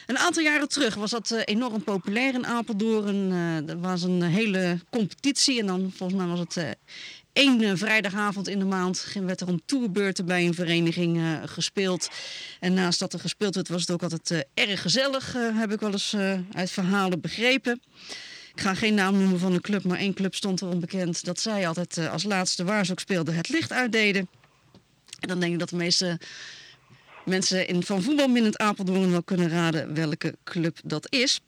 [0.06, 3.32] Een aantal jaren terug was dat enorm populair in Apeldoorn.
[3.68, 6.78] er was een hele competitie en dan volgens mij was het
[7.38, 12.10] één uh, vrijdagavond in de maand werd er om tourbeurten bij een vereniging uh, gespeeld.
[12.60, 15.80] En naast dat er gespeeld werd, was het ook altijd uh, erg gezellig, heb ik
[15.80, 16.16] wel eens
[16.52, 17.82] uit verhalen begrepen.
[18.54, 21.40] Ik ga geen naam noemen van een club, maar één club stond erom bekend dat
[21.40, 24.30] zij altijd als laatste waar ze ook speelden het licht uitdeden.
[25.20, 26.20] En dan denk ik dat de meeste
[27.28, 31.42] mensen in van voetbalminnend Apeldoorn wel kunnen raden welke club dat is.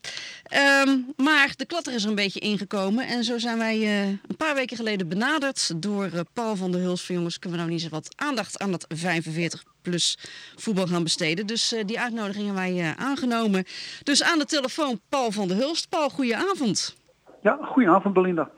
[0.86, 3.08] Um, maar de klatter is er een beetje ingekomen.
[3.08, 6.82] En zo zijn wij uh, een paar weken geleden benaderd door uh, Paul van der
[6.82, 7.06] Huls.
[7.06, 10.18] Van jongens, kunnen we nou niet eens wat aandacht aan dat 45 plus
[10.56, 11.48] voetbal gaan besteden.
[11.48, 13.66] Dus uh, die uitnodiging hebben wij aangenomen.
[14.04, 15.90] Dus aan de telefoon Paul van der Hulst.
[15.90, 16.96] Paul, goedenavond.
[17.42, 18.50] Ja, goedenavond Belinda.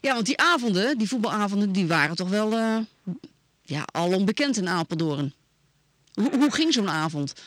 [0.00, 2.50] Ja, want die avonden, die voetbalavonden, die waren toch wel
[3.62, 5.32] ja, al onbekend in Apeldoorn.
[6.14, 7.44] Hoe, hoe ging zo'n avond?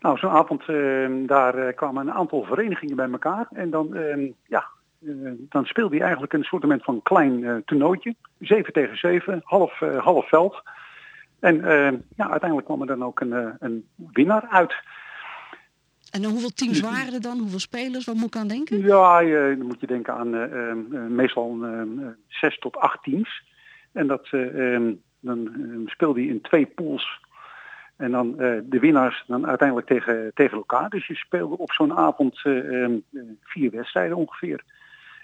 [0.00, 3.46] Nou, zo'n avond, uh, daar uh, kwamen een aantal verenigingen bij elkaar.
[3.52, 4.66] En dan, uh, ja,
[5.48, 8.14] dan speelde je eigenlijk een soort van klein toernooitje.
[8.38, 10.62] 7 tegen 7, half, half veld.
[11.40, 11.56] En
[12.16, 14.74] ja, uiteindelijk kwam er dan ook een, een winnaar uit.
[16.10, 17.38] En hoeveel teams waren er dan?
[17.38, 18.04] Hoeveel spelers?
[18.04, 18.78] Wat moet ik aan denken?
[18.78, 21.58] Ja, je, dan moet je denken aan meestal
[22.28, 23.42] 6 tot 8 teams.
[23.92, 24.28] En dat
[25.20, 27.20] Dan eh, speelde je in twee pools.
[27.96, 30.90] En dan eh, de winnaars dan uiteindelijk tegen, tegen elkaar.
[30.90, 32.88] Dus je speelde op zo'n avond eh,
[33.42, 34.64] vier wedstrijden ongeveer.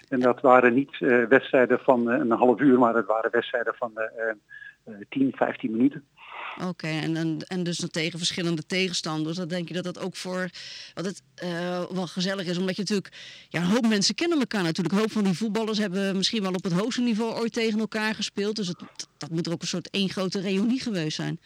[0.09, 0.97] En dat waren niet
[1.29, 4.29] wedstrijden van een half uur, maar het waren wedstrijden van eh,
[4.83, 6.03] eh, 10, 15 minuten.
[6.67, 9.37] Oké, en, en, en dus dan tegen verschillende tegenstanders.
[9.37, 10.49] Dan denk je dat dat ook voor
[10.93, 11.23] wat het
[11.93, 12.57] wel gezellig is.
[12.57, 13.13] Omdat je natuurlijk,
[13.49, 14.95] ja, een hoop mensen kennen elkaar natuurlijk.
[14.95, 18.15] Een hoop van die voetballers hebben misschien wel op het hoogste niveau ooit tegen elkaar
[18.15, 18.55] gespeeld.
[18.55, 18.73] Dus
[19.17, 21.39] dat moet er ook een soort één grote reunie geweest zijn.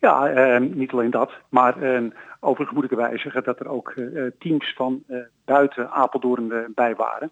[0.00, 1.32] Ja, eh, niet alleen dat.
[1.48, 2.02] Maar eh,
[2.40, 6.58] overigens moet ik erbij zeggen dat er ook eh, teams van eh, buiten Apeldoorn eh,
[6.74, 7.30] bij waren.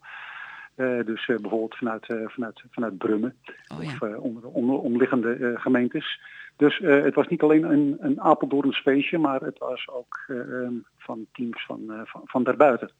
[0.74, 3.34] Eh, dus eh, bijvoorbeeld vanuit, eh, vanuit, vanuit Brummen
[3.74, 3.88] Oh ja.
[3.92, 6.20] of eh, onder, onder, omliggende eh, gemeentes.
[6.56, 10.62] Dus eh, het was niet alleen een, een Apeldoorns feestje, maar het was ook eh,
[10.62, 12.90] eh, van teams van, eh, van, van daarbuiten.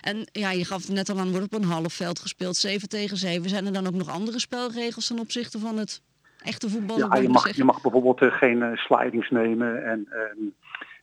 [0.00, 3.16] En ja, je gaf net al aan, wordt op een half veld gespeeld, 7 tegen
[3.16, 3.48] 7.
[3.48, 6.02] Zijn er dan ook nog andere spelregels ten opzichte van het
[6.42, 6.98] echte voetbal?
[6.98, 10.46] Ja, je mag, je mag bijvoorbeeld eh, geen eh, slidings nemen en ehm,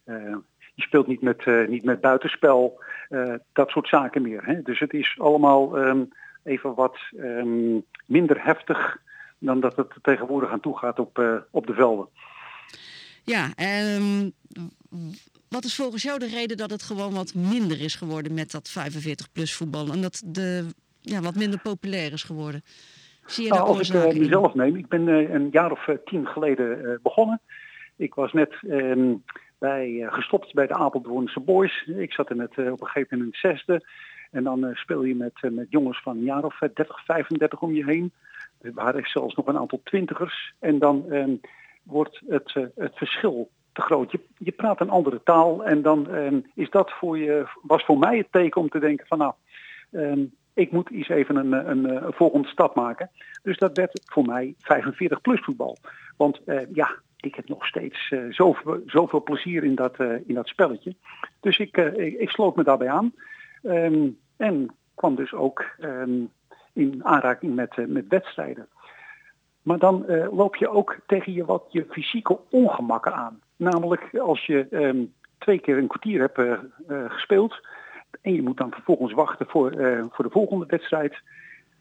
[0.03, 0.35] eh,
[0.73, 2.83] je speelt niet met, niet met buitenspel,
[3.53, 4.45] dat soort zaken meer.
[4.45, 4.61] Hè?
[4.61, 6.03] Dus het is allemaal ehm,
[6.43, 8.97] even wat ehm, minder heftig
[9.37, 12.07] dan dat het tegenwoordig aan toe gaat op, op de velden.
[13.23, 14.29] Ja, ehm,
[15.49, 18.69] wat is volgens jou de reden dat het gewoon wat minder is geworden met dat
[18.69, 19.91] 45-plus voetbal?
[19.91, 20.65] En dat de,
[21.01, 22.63] ja, wat minder populair is geworden?
[23.25, 24.19] Zie je daar Nou, als ik in?
[24.19, 27.41] mezelf neem, ik ben eh, een jaar of eh, tien geleden begonnen.
[27.95, 29.13] Ik was net ehm,
[29.57, 31.85] bij, gestopt bij de Apeldoornse Boys.
[31.85, 33.85] Ik zat er eh, op een gegeven moment in het zesde.
[34.31, 37.73] En dan speel je met, met jongens van een jaar of eh, 30, 35 om
[37.73, 38.13] je heen.
[38.61, 40.53] Er waren zelfs nog een aantal twintigers.
[40.59, 41.35] En dan ehm,
[41.83, 44.11] wordt het, het verschil te groot.
[44.11, 47.97] Je, je praat een andere taal en dan ehm, is dat voor je, was voor
[47.97, 49.33] mij het teken om te denken van nou,
[50.55, 53.09] ik moet eens even een, een, een volgende stap maken.
[53.43, 55.77] Dus dat werd voor mij 45 plus voetbal.
[56.17, 60.35] Want eh, ja, ik heb nog steeds eh, zoveel, zoveel plezier in dat, eh, in
[60.35, 60.95] dat spelletje.
[61.39, 63.13] Dus ik, ik, ik sloot me daarbij aan.
[63.63, 66.23] Ehm, en kwam dus ook ehm,
[66.73, 68.67] in aanraking met, met wedstrijden.
[69.61, 73.39] Maar dan loop je ook tegen je wat je fysieke ongemakken aan.
[73.55, 75.03] Namelijk als je ehm,
[75.37, 76.59] twee keer een kwartier hebt
[77.11, 77.61] gespeeld
[78.25, 81.21] en je moet dan vervolgens wachten voor, eh, voor de volgende wedstrijd.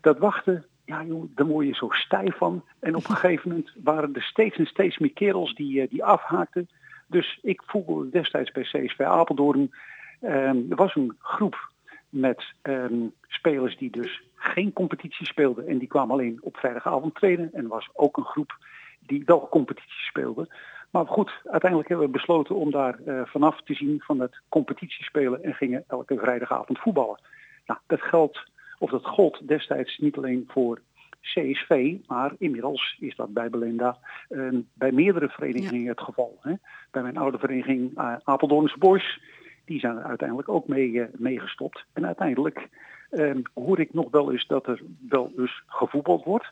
[0.01, 2.65] Dat wachten, ja joh, daar word je zo stijf van.
[2.79, 6.05] En op een gegeven moment waren er steeds en steeds meer kerels die, eh, die
[6.05, 6.69] afhaakten.
[7.07, 9.75] Dus ik voelde destijds bij CSV Apeldoorn.
[10.21, 11.71] ehm, er was een groep
[12.09, 12.95] met ehm,
[13.29, 15.67] spelers die dus geen competitie speelden.
[15.67, 17.51] En die kwamen alleen op vrijdagavond trainen.
[17.53, 18.57] En was ook een groep
[19.01, 20.49] die wel competitie speelde.
[20.95, 25.43] Maar goed, uiteindelijk hebben we besloten om daar eh, vanaf te zien van het competitiespelen
[25.43, 27.21] en gingen elke vrijdagavond voetballen.
[27.67, 30.81] Nou, dat geldt, of dat gold destijds niet alleen voor
[31.21, 36.39] CSV, maar inmiddels is dat bij Belinda eh, bij meerdere verenigingen het geval.
[36.41, 36.55] Hè.
[36.91, 39.21] Bij mijn oude vereniging uh, Apeldoornse Boys,
[39.65, 41.85] die zijn er uiteindelijk ook mee, uh, mee gestopt.
[41.93, 42.69] En uiteindelijk
[43.11, 46.47] uh, hoor ik nog wel eens dat er wel eens gevoetbald wordt,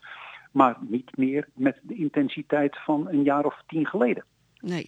[0.51, 4.23] maar niet meer met de intensiteit van een jaar of tien geleden.
[4.63, 4.87] Nee.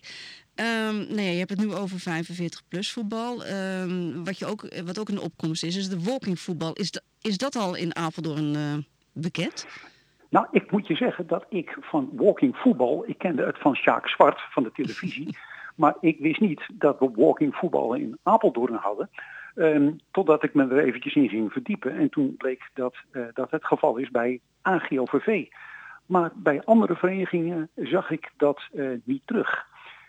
[0.88, 3.46] Um, nee, je hebt het nu over 45 plus voetbal.
[3.46, 6.74] Um, wat, je ook, wat ook een opkomst is, is de walking voetbal.
[6.74, 8.74] Is, de, is dat al in Apeldoorn uh,
[9.14, 9.68] bekend?
[10.30, 14.08] Nou, ik moet je zeggen dat ik van walking voetbal, ik kende het van Sjaak
[14.08, 15.38] Zwart van de televisie,
[15.82, 19.10] maar ik wist niet dat we walking voetbal in Apeldoorn hadden.
[19.56, 21.98] Um, totdat ik me er eventjes in ging verdiepen.
[21.98, 25.46] En toen bleek dat uh, dat het geval is bij AGOVV.
[26.06, 29.66] Maar bij andere verenigingen zag ik dat uh, niet terug.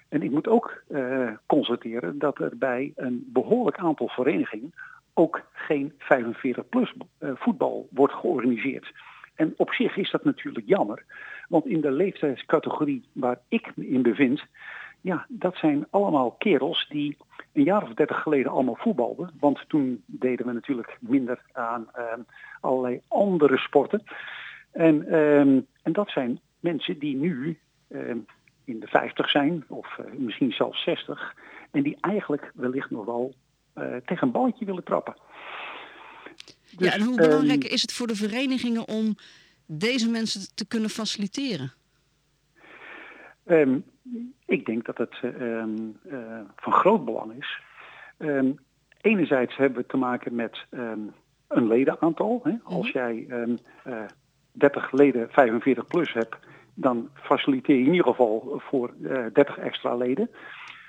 [0.09, 4.72] En ik moet ook uh, constateren dat er bij een behoorlijk aantal verenigingen
[5.14, 8.92] ook geen 45-plus uh, voetbal wordt georganiseerd.
[9.35, 11.04] En op zich is dat natuurlijk jammer,
[11.48, 14.44] want in de leeftijdscategorie waar ik me in bevind,
[15.00, 17.16] ja, dat zijn allemaal kerels die
[17.52, 19.30] een jaar of dertig geleden allemaal voetbalden.
[19.40, 22.04] Want toen deden we natuurlijk minder aan uh,
[22.61, 24.02] allerlei andere sporten.
[24.76, 27.58] En, um, en dat zijn mensen die nu
[27.88, 28.14] uh,
[28.64, 31.34] in de 50 zijn, of uh, misschien zelfs 60,
[31.70, 33.34] en die eigenlijk wellicht nog wel
[33.74, 35.16] uh, tegen een balletje willen trappen.
[36.76, 39.14] Dus, ja, en hoe belangrijk um, is het voor de verenigingen om
[39.66, 41.72] deze mensen te kunnen faciliteren?
[43.46, 43.84] Um,
[44.46, 45.96] ik denk dat het um,
[46.56, 47.60] van groot belang is.
[49.00, 50.64] enerzijds hebben we te maken met
[51.48, 52.40] een ledenaantal.
[52.42, 52.54] Hè?
[52.62, 54.04] Als jij uh,
[54.59, 56.37] 30 leden 45 plus hebt,
[56.75, 60.31] dan faciliteer je in ieder geval voor uh, 30 extra leden.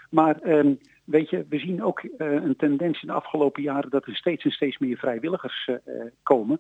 [0.10, 4.06] Maar um, weet je, we zien ook uh, een tendens in de afgelopen jaren dat
[4.06, 6.58] er steeds en steeds meer vrijwilligers uh, komen.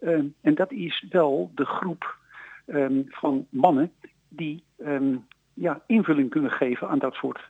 [0.00, 2.16] Uh, en dat is wel de groep
[2.66, 3.92] ehm, van mannen
[4.28, 5.16] die ehm,
[5.54, 7.40] ja, invulling kunnen geven aan dat soort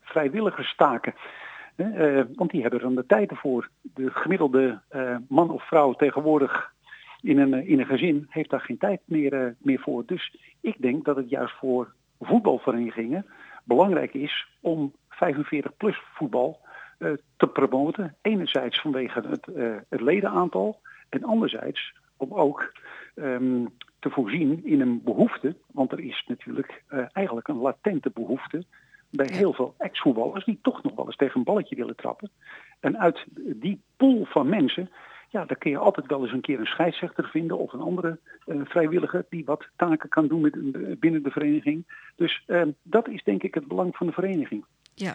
[0.00, 1.14] vrijwilligerstaken.
[1.76, 3.68] Uh, want die hebben er dan de tijd ervoor.
[3.82, 4.80] De gemiddelde
[5.28, 6.72] man of vrouw tegenwoordig
[7.24, 10.02] in een, in een gezin heeft daar geen tijd meer, meer voor.
[10.06, 13.26] Dus ik denk dat het juist voor voetbalverenigingen
[13.64, 16.60] belangrijk is om 45 plus voetbal
[17.36, 18.16] te promoten.
[18.22, 19.46] Enerzijds vanwege het,
[19.88, 22.72] het ledenaantal en anderzijds om ook
[23.14, 28.64] um, te voorzien in een behoefte, want er is natuurlijk uh, eigenlijk een latente behoefte
[29.10, 32.30] bij heel veel ex-voetballers die toch nog wel eens tegen een balletje willen trappen.
[32.80, 34.90] En uit die pool van mensen,
[35.34, 38.18] ja, daar kun je altijd wel eens een keer een scheidsrechter vinden of een andere
[38.46, 40.52] uh, vrijwilliger die wat taken kan doen met,
[41.00, 41.86] binnen de vereniging.
[42.16, 44.64] Dus ehm, dat is denk ik het belang van de vereniging.
[44.94, 45.14] Ja,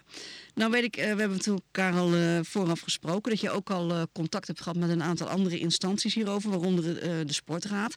[0.56, 3.92] nou weet ik, we hebben het elkaar al uh, vooraf gesproken dat je ook al
[4.14, 6.84] contact hebt gehad met een aantal andere instanties hierover, waaronder
[7.26, 7.96] de Sportraad.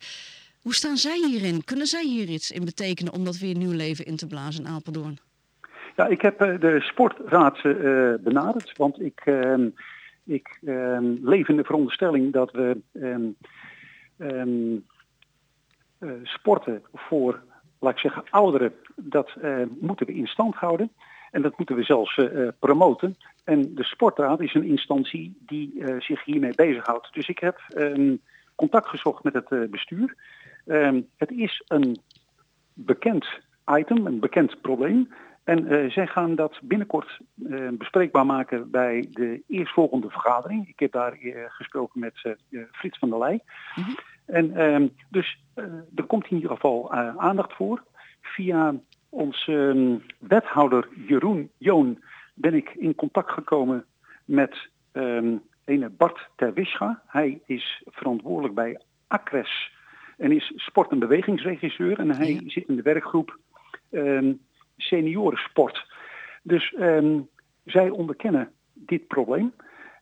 [0.60, 1.64] Hoe staan zij hierin?
[1.64, 4.70] Kunnen zij hier iets in betekenen om dat weer nieuw leven in te blazen in
[4.70, 5.18] Apeldoorn?
[5.96, 7.62] Ja, ik heb de Sportraad
[8.22, 9.68] benaderd, want ik, ehm,
[10.24, 12.80] ik ehm, leef in de veronderstelling dat we
[14.18, 14.84] um,
[16.22, 17.42] sporten voor,
[17.78, 19.36] laat ik zeggen, ouderen, dat
[19.80, 20.90] moeten we in stand houden.
[21.30, 23.16] En dat moeten we zelfs uh, promoten.
[23.44, 27.14] En de Sportraad is een instantie die zich hiermee bezighoudt.
[27.14, 27.60] Dus ik heb
[28.54, 30.16] contact gezocht met het bestuur.
[31.16, 31.96] Het is een
[32.74, 33.26] bekend
[33.66, 35.08] item, een bekend probleem.
[35.44, 37.20] En zij gaan dat binnenkort
[37.72, 40.68] bespreekbaar maken bij de eerstvolgende vergadering.
[40.68, 41.16] Ik heb daar
[41.48, 42.36] gesproken met
[42.72, 43.40] Frits van der Leij.
[43.74, 43.94] Mm -hmm.
[44.24, 45.38] En um, dus
[45.94, 47.82] er komt in ieder geval aandacht voor.
[48.20, 48.74] Via
[49.08, 52.02] onze um, wethouder Jeroen Joon
[52.34, 53.84] ben ik in contact gekomen
[54.24, 57.02] met um, ene Bart Terwischa.
[57.06, 59.72] Hij is verantwoordelijk bij ACRES
[60.16, 61.98] en is sport- en bewegingsregisseur.
[61.98, 62.40] En hij ja.
[62.46, 63.38] zit in de werkgroep
[64.82, 65.86] seniorensport.
[66.42, 66.74] Dus
[67.64, 69.52] zij onderkennen dit probleem.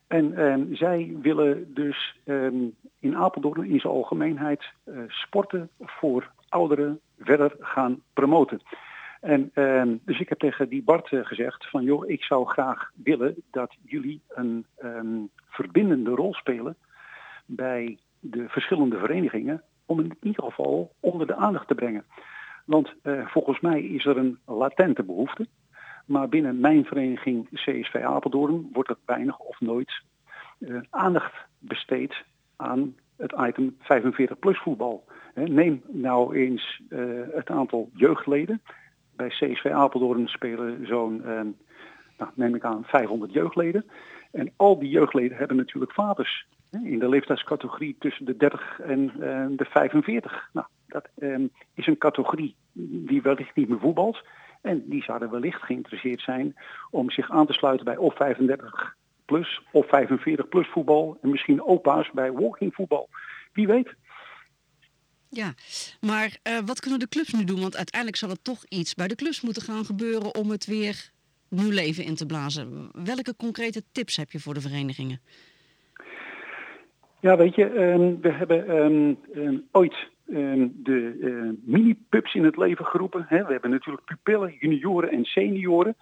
[0.07, 2.19] En zij willen dus
[2.99, 8.61] in Apeldoorn in zijn algemeenheid uh, sporten voor ouderen verder gaan promoten.
[9.21, 9.51] En
[10.05, 13.75] dus ik heb tegen die Bart uh, gezegd van joh, ik zou graag willen dat
[13.85, 14.65] jullie een
[15.49, 16.75] verbindende rol spelen
[17.45, 22.03] bij de verschillende verenigingen om in ieder geval onder de aandacht te brengen.
[22.71, 25.47] Want uh, volgens mij is er een latente behoefte,
[26.05, 30.01] maar binnen mijn vereniging CSV Apeldoorn wordt er weinig of nooit
[30.59, 32.23] uh, aandacht besteed
[32.55, 35.03] aan het item 45 plus voetbal.
[35.33, 36.81] Neem nou eens
[37.31, 38.61] het aantal jeugdleden
[39.15, 41.41] bij CSV Apeldoorn spelen zo'n, eh,
[42.17, 43.85] nou, neem ik aan, 500 jeugdleden.
[44.31, 46.47] En al die jeugdleden hebben natuurlijk vaders
[46.83, 49.11] in de leeftijdscategorie tussen de 30 en
[49.55, 50.49] de 45.
[50.53, 51.37] Nou, dat uh,
[51.73, 54.23] is een categorie die wellicht niet meer voetbalt.
[54.61, 56.55] En die zouden wellicht geïnteresseerd zijn
[56.89, 61.17] om zich aan te sluiten bij of 35 plus of 45 plus voetbal.
[61.21, 63.09] En misschien opa's bij walking voetbal.
[63.53, 63.95] Wie weet.
[65.29, 65.53] Ja,
[66.01, 67.61] maar uh, wat kunnen de clubs nu doen?
[67.61, 71.11] Want uiteindelijk zal er toch iets bij de clubs moeten gaan gebeuren om het weer
[71.47, 72.89] nieuw leven in te blazen.
[73.03, 75.21] Welke concrete tips heb je voor de verenigingen?
[77.19, 79.95] Ja, weet je, um, we hebben um, um, ooit
[80.73, 83.25] de uh, mini-pubs in het leven geroepen.
[83.29, 85.95] We hebben natuurlijk pupillen, junioren en senioren.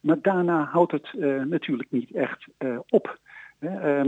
[0.00, 3.18] maar daarna houdt het uh, natuurlijk niet echt uh, op.
[3.58, 4.02] Hè.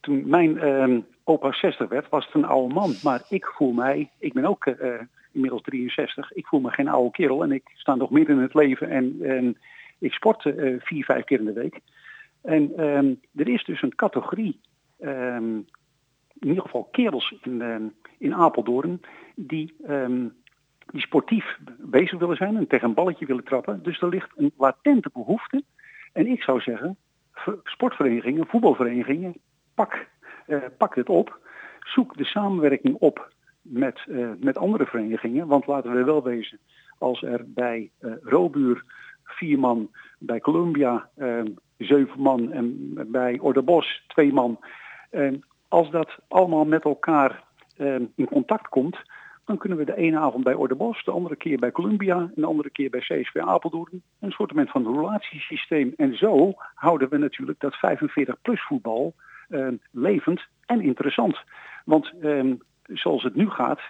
[0.00, 2.94] toen mijn opa 60 werd, was het een oude man.
[3.02, 4.66] Maar ik voel mij, ik ben ook
[5.32, 8.54] inmiddels 63, ik voel me geen oude kerel en ik sta nog midden in het
[8.54, 9.58] leven en, en
[9.98, 10.42] ik sport
[10.78, 11.80] vier, vijf keer in de week.
[12.42, 12.72] En
[13.36, 14.60] er is dus een categorie,
[16.40, 19.00] in ieder geval kerels in, um, in Apeldoorn,
[19.34, 19.74] die,
[20.90, 23.82] die sportief bezig willen zijn en tegen een balletje willen trappen.
[23.82, 25.62] Dus er ligt een latente behoefte.
[26.12, 26.96] En ik zou zeggen,
[27.64, 29.34] sportverenigingen, voetbalverenigingen,
[29.74, 30.06] pak
[30.48, 31.38] uh, pak dit op.
[31.80, 35.46] Zoek de samenwerking op met, uh, met andere verenigingen.
[35.46, 36.58] Want laten we wel wezen,
[36.98, 38.84] als er bij uh, Robuur
[39.24, 41.10] vier man, bij Columbia
[41.76, 44.58] zeven man en bij Ordebos twee man.
[45.68, 47.46] Als dat allemaal met elkaar
[48.14, 48.96] in contact komt,
[49.48, 52.46] dan kunnen we de ene avond bij Ordebos, de andere keer bij Columbia en de
[52.46, 54.02] andere keer bij CSV Apeldoorn.
[54.20, 55.92] Een soort van relatiesysteem.
[55.96, 59.14] En zo houden we natuurlijk dat 45 plus voetbal
[59.48, 61.36] uh, levend en interessant.
[61.84, 63.80] Want uh, zoals het nu gaat,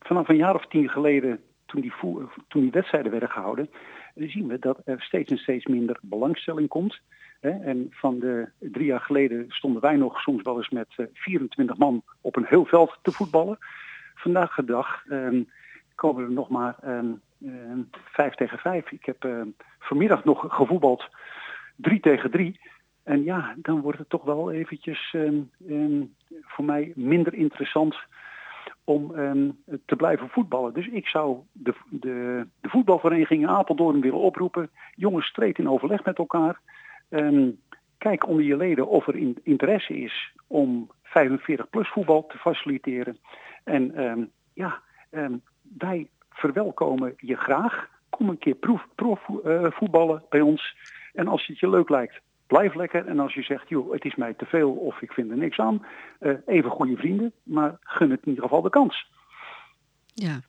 [0.00, 1.92] vanaf een jaar of tien geleden, toen die,
[2.48, 3.70] toen die wedstrijden werden gehouden,
[4.14, 7.00] zien we dat er steeds en steeds minder belangstelling komt.
[7.40, 11.76] En van de drie jaar geleden stonden wij nog soms wel eens met uh, 24
[11.76, 13.58] man op een heel veld te voetballen.
[14.14, 15.42] vandaag de dag ehm,
[15.94, 17.12] komen er nog maar ehm,
[17.44, 18.90] ehm, vijf tegen vijf.
[18.90, 19.28] Ik heb
[19.78, 21.08] vanmiddag nog gevoetbald
[21.76, 22.60] drie tegen drie.
[23.02, 25.16] En ja, dan wordt het toch wel eventjes
[26.42, 27.96] voor mij minder interessant
[28.84, 29.12] om
[29.86, 30.74] te blijven voetballen.
[30.74, 34.70] Dus ik zou de, de, voetbalvereniging in Apeldoorn willen oproepen.
[34.94, 36.60] Jongens, treed in overleg met elkaar.
[37.10, 37.50] Ehm,
[37.98, 43.18] kijk onder je leden of er in, interesse is om 45-plus voetbal te faciliteren.
[43.64, 45.36] En ehm, ja, ehm,
[45.78, 47.88] wij verwelkomen je graag.
[48.10, 50.76] Kom een keer proef, proef eh, voetballen bij ons.
[51.12, 53.06] En als het je leuk lijkt, blijf lekker.
[53.06, 55.58] En als je zegt, joh, het is mij te veel of ik vind er niks
[55.58, 55.86] aan.
[56.18, 59.10] eh, even goede vrienden, maar gun het in ieder geval de kans.
[60.14, 60.40] Ja.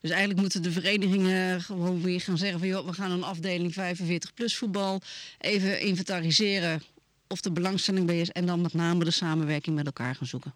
[0.00, 3.72] Dus eigenlijk moeten de verenigingen gewoon weer gaan zeggen van joh, we gaan een afdeling
[3.72, 5.00] 45 plus voetbal
[5.38, 6.80] even inventariseren
[7.28, 10.54] of de belangstelling bij is en dan met name de samenwerking met elkaar gaan zoeken.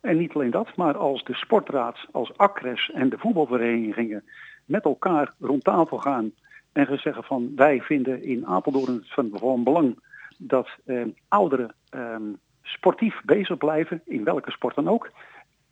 [0.00, 4.24] En niet alleen dat, maar als de sportraad, als ACRES en de voetbalverenigingen
[4.64, 6.32] met elkaar rond tafel gaan
[6.72, 9.98] en gaan zeggen van wij vinden in Apeldoorn het van, van belang
[10.38, 12.16] dat eh, ouderen eh,
[12.62, 15.10] sportief bezig blijven, in welke sport dan ook.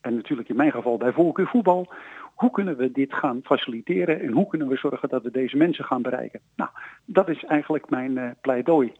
[0.00, 1.92] En natuurlijk in mijn geval bij voorkeur voetbal.
[2.40, 5.84] Hoe kunnen we dit gaan faciliteren en hoe kunnen we zorgen dat we deze mensen
[5.84, 6.40] gaan bereiken?
[6.56, 6.70] Nou,
[7.04, 8.92] dat is eigenlijk mijn eh, pleidooi.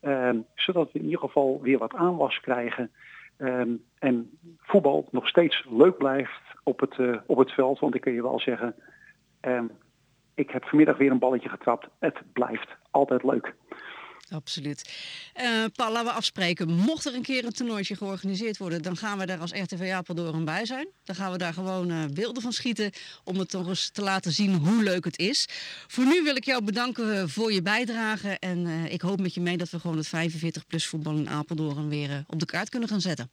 [0.00, 2.90] Ehm, zodat we in ieder geval weer wat aanwas krijgen.
[3.36, 7.78] Ehm, en voetbal nog steeds leuk blijft op het, eh, op het veld.
[7.78, 8.74] Want ik kan je wel zeggen,
[9.40, 9.64] ehm,
[10.34, 11.88] ik heb vanmiddag weer een balletje getrapt.
[11.98, 13.54] Het blijft altijd leuk.
[14.30, 14.92] Absoluut.
[15.32, 16.68] Eh Paul, laten we afspreken.
[16.68, 20.44] Mocht er een keer een toernooitje georganiseerd worden, dan gaan we daar als RTV Apeldoorn
[20.44, 20.88] bij zijn.
[21.04, 22.90] Dan gaan we daar gewoon eh, beelden van schieten
[23.24, 25.48] om het toch eens te laten zien hoe leuk het is.
[25.86, 28.36] Voor nu wil ik jou bedanken eh, voor je bijdrage.
[28.38, 32.24] En ik hoop met je mee dat we gewoon het 45-plus voetbal in Apeldoorn weer
[32.26, 33.30] op de kaart kunnen gaan zetten.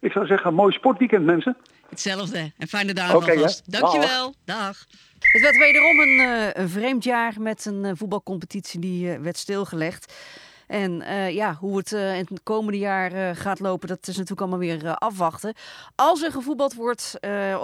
[0.00, 1.56] Ik zou zeggen, mooi sportweekend mensen.
[1.88, 2.52] Hetzelfde.
[2.56, 3.72] En fijne dagen Oké, alvast.
[3.72, 4.34] Dankjewel.
[4.44, 4.86] Dag.
[5.28, 9.36] Het werd wederom een, eh, een vreemd jaar met een eh, voetbalcompetitie die eh, werd
[9.36, 10.12] stilgelegd.
[10.66, 14.94] En ja, hoe het in het komende jaar gaat lopen, dat is natuurlijk allemaal weer
[14.94, 15.54] afwachten.
[15.94, 17.16] Als er gevoetbald wordt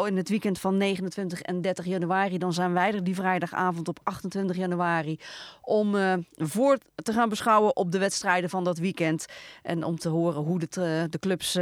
[0.07, 4.01] in het weekend van 29 en 30 januari, dan zijn wij er die vrijdagavond op
[4.03, 5.19] 28 januari
[5.61, 5.97] om
[6.37, 9.27] voor te gaan beschouwen op de wedstrijden van dat weekend.
[9.63, 11.59] En om te horen hoe de, de clubs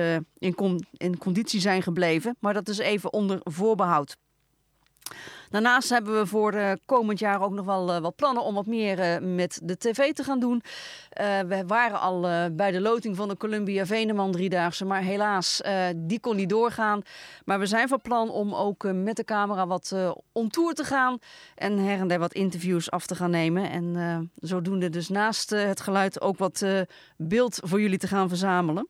[0.99, 2.37] in conditie zijn gebleven.
[2.41, 4.17] Maar dat is even onder voorbehoud.
[5.53, 8.66] Daarnaast hebben we voor eh, komend jaar ook nog wel eh, wat plannen om wat
[8.66, 10.62] meer eh, met de tv te gaan doen.
[11.46, 12.20] We waren al
[12.53, 15.61] bij de loting van de Columbia Veneman driedaagse, maar helaas,
[15.96, 17.03] die kon niet doorgaan.
[17.44, 19.94] Maar we zijn van plan om ook met de camera wat
[20.33, 21.18] on tour te gaan
[21.55, 23.70] en her en der wat interviews af te gaan nemen.
[23.70, 26.64] En zodoende dus naast het geluid ook wat
[27.16, 28.88] beeld voor jullie te gaan verzamelen.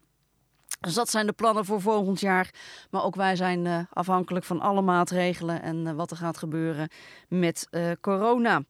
[0.81, 2.51] Dus dat zijn de plannen voor volgend jaar.
[2.91, 6.89] Maar ook wij zijn eh, afhankelijk van alle maatregelen en eh, wat er gaat gebeuren
[7.29, 8.63] met eh, corona.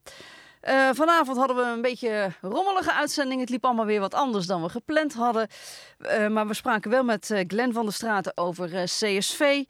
[0.92, 3.40] Vanavond hadden we een beetje rommelige uitzending.
[3.40, 5.48] Het liep allemaal weer wat anders dan we gepland hadden.
[6.30, 9.64] Maar we spraken wel met Glenn van der Straten over CSV.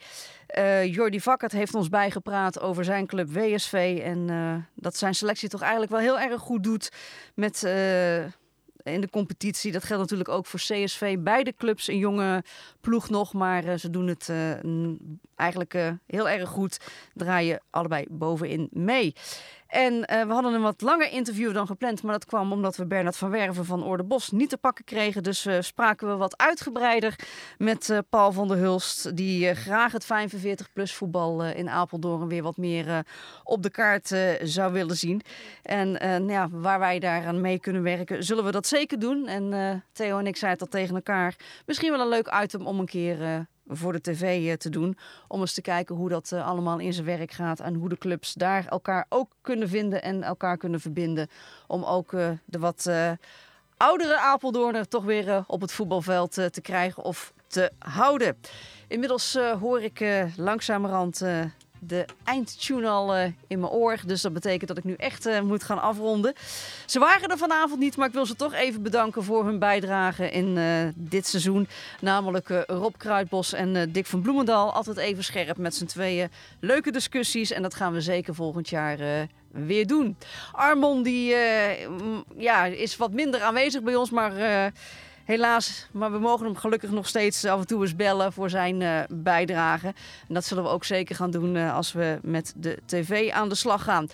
[0.85, 4.01] Jordi Vakkert heeft ons bijgepraat over zijn club WSV.
[4.05, 4.27] En
[4.75, 6.89] dat zijn selectie toch eigenlijk wel heel erg goed doet
[7.35, 7.63] met...
[8.83, 9.73] in de competitie.
[9.73, 11.17] Dat geldt natuurlijk ook voor CSV.
[11.19, 12.45] Beide clubs een jonge
[12.81, 14.53] ploeg nog, maar eh, ze doen het eh,
[15.43, 16.79] eigenlijk eh, heel erg goed.
[17.15, 19.15] Draaien allebei bovenin mee.
[19.73, 22.87] En eh, we hadden een wat langer interview dan gepland, maar dat kwam omdat we
[22.87, 25.23] Bernard van Werven van Oordebos niet te pakken kregen.
[25.23, 27.19] Dus eh, spraken we wat uitgebreider
[27.59, 32.57] met eh, Paul van der Hulst, die graag het 45-plus voetbal in Apeldoorn weer wat
[32.57, 33.05] meer
[33.45, 35.23] op de kaart zou willen zien.
[35.63, 39.27] En nou ja, waar wij daaraan mee kunnen werken, zullen we dat zeker doen.
[39.27, 42.87] En Theo en ik zeiden al tegen elkaar, misschien wel een leuk item om een
[42.87, 44.97] keer voor de tv eh, te doen.
[45.29, 47.61] Om eens te kijken hoe dat eh, allemaal in zijn werk gaat.
[47.61, 51.29] En hoe de clubs daar elkaar ook kunnen vinden en elkaar kunnen verbinden.
[51.67, 52.91] Om ook eh, de wat
[53.77, 58.37] oudere Apeldoorner toch weer op het voetbalveld te krijgen of te houden.
[58.89, 60.05] Inmiddels hoor ik
[60.37, 61.23] langzamerhand
[61.87, 63.99] de eindtune al eh, in mijn oor.
[64.07, 66.35] Dus dat betekent dat ik nu echt eh, moet gaan afronden.
[66.87, 70.31] Ze waren er vanavond niet, maar ik wil ze toch even bedanken voor hun bijdrage
[70.31, 70.65] in eh,
[70.95, 71.69] dit seizoen.
[72.01, 74.73] Namelijk Rob Kruidbos en Dick van Bloemendal.
[74.73, 76.31] Altijd even scherp met z'n tweeën.
[76.61, 80.17] Leuke discussies en dat gaan we zeker volgend jaar weer doen.
[80.53, 81.35] Armon die,
[82.37, 84.33] ja, is wat minder aanwezig bij ons, maar...
[85.25, 88.83] Helaas, maar we mogen hem gelukkig nog steeds af en toe eens bellen voor zijn
[88.83, 89.87] eh, bijdrage.
[90.29, 93.49] En dat zullen we ook zeker gaan doen eh, als we met de tv aan
[93.49, 94.09] de slag gaan.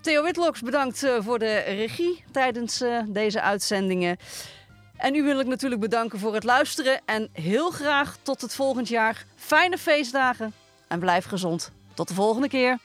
[0.00, 4.16] Theo Witloks, bedankt eh, voor de regie tijdens deze uitzendingen.
[4.96, 7.00] En u wil ik natuurlijk bedanken voor het luisteren.
[7.04, 9.24] En heel graag tot het volgend jaar.
[9.36, 10.52] Fijne feestdagen
[10.88, 11.70] en blijf gezond.
[11.94, 12.78] Tot de volgende keer.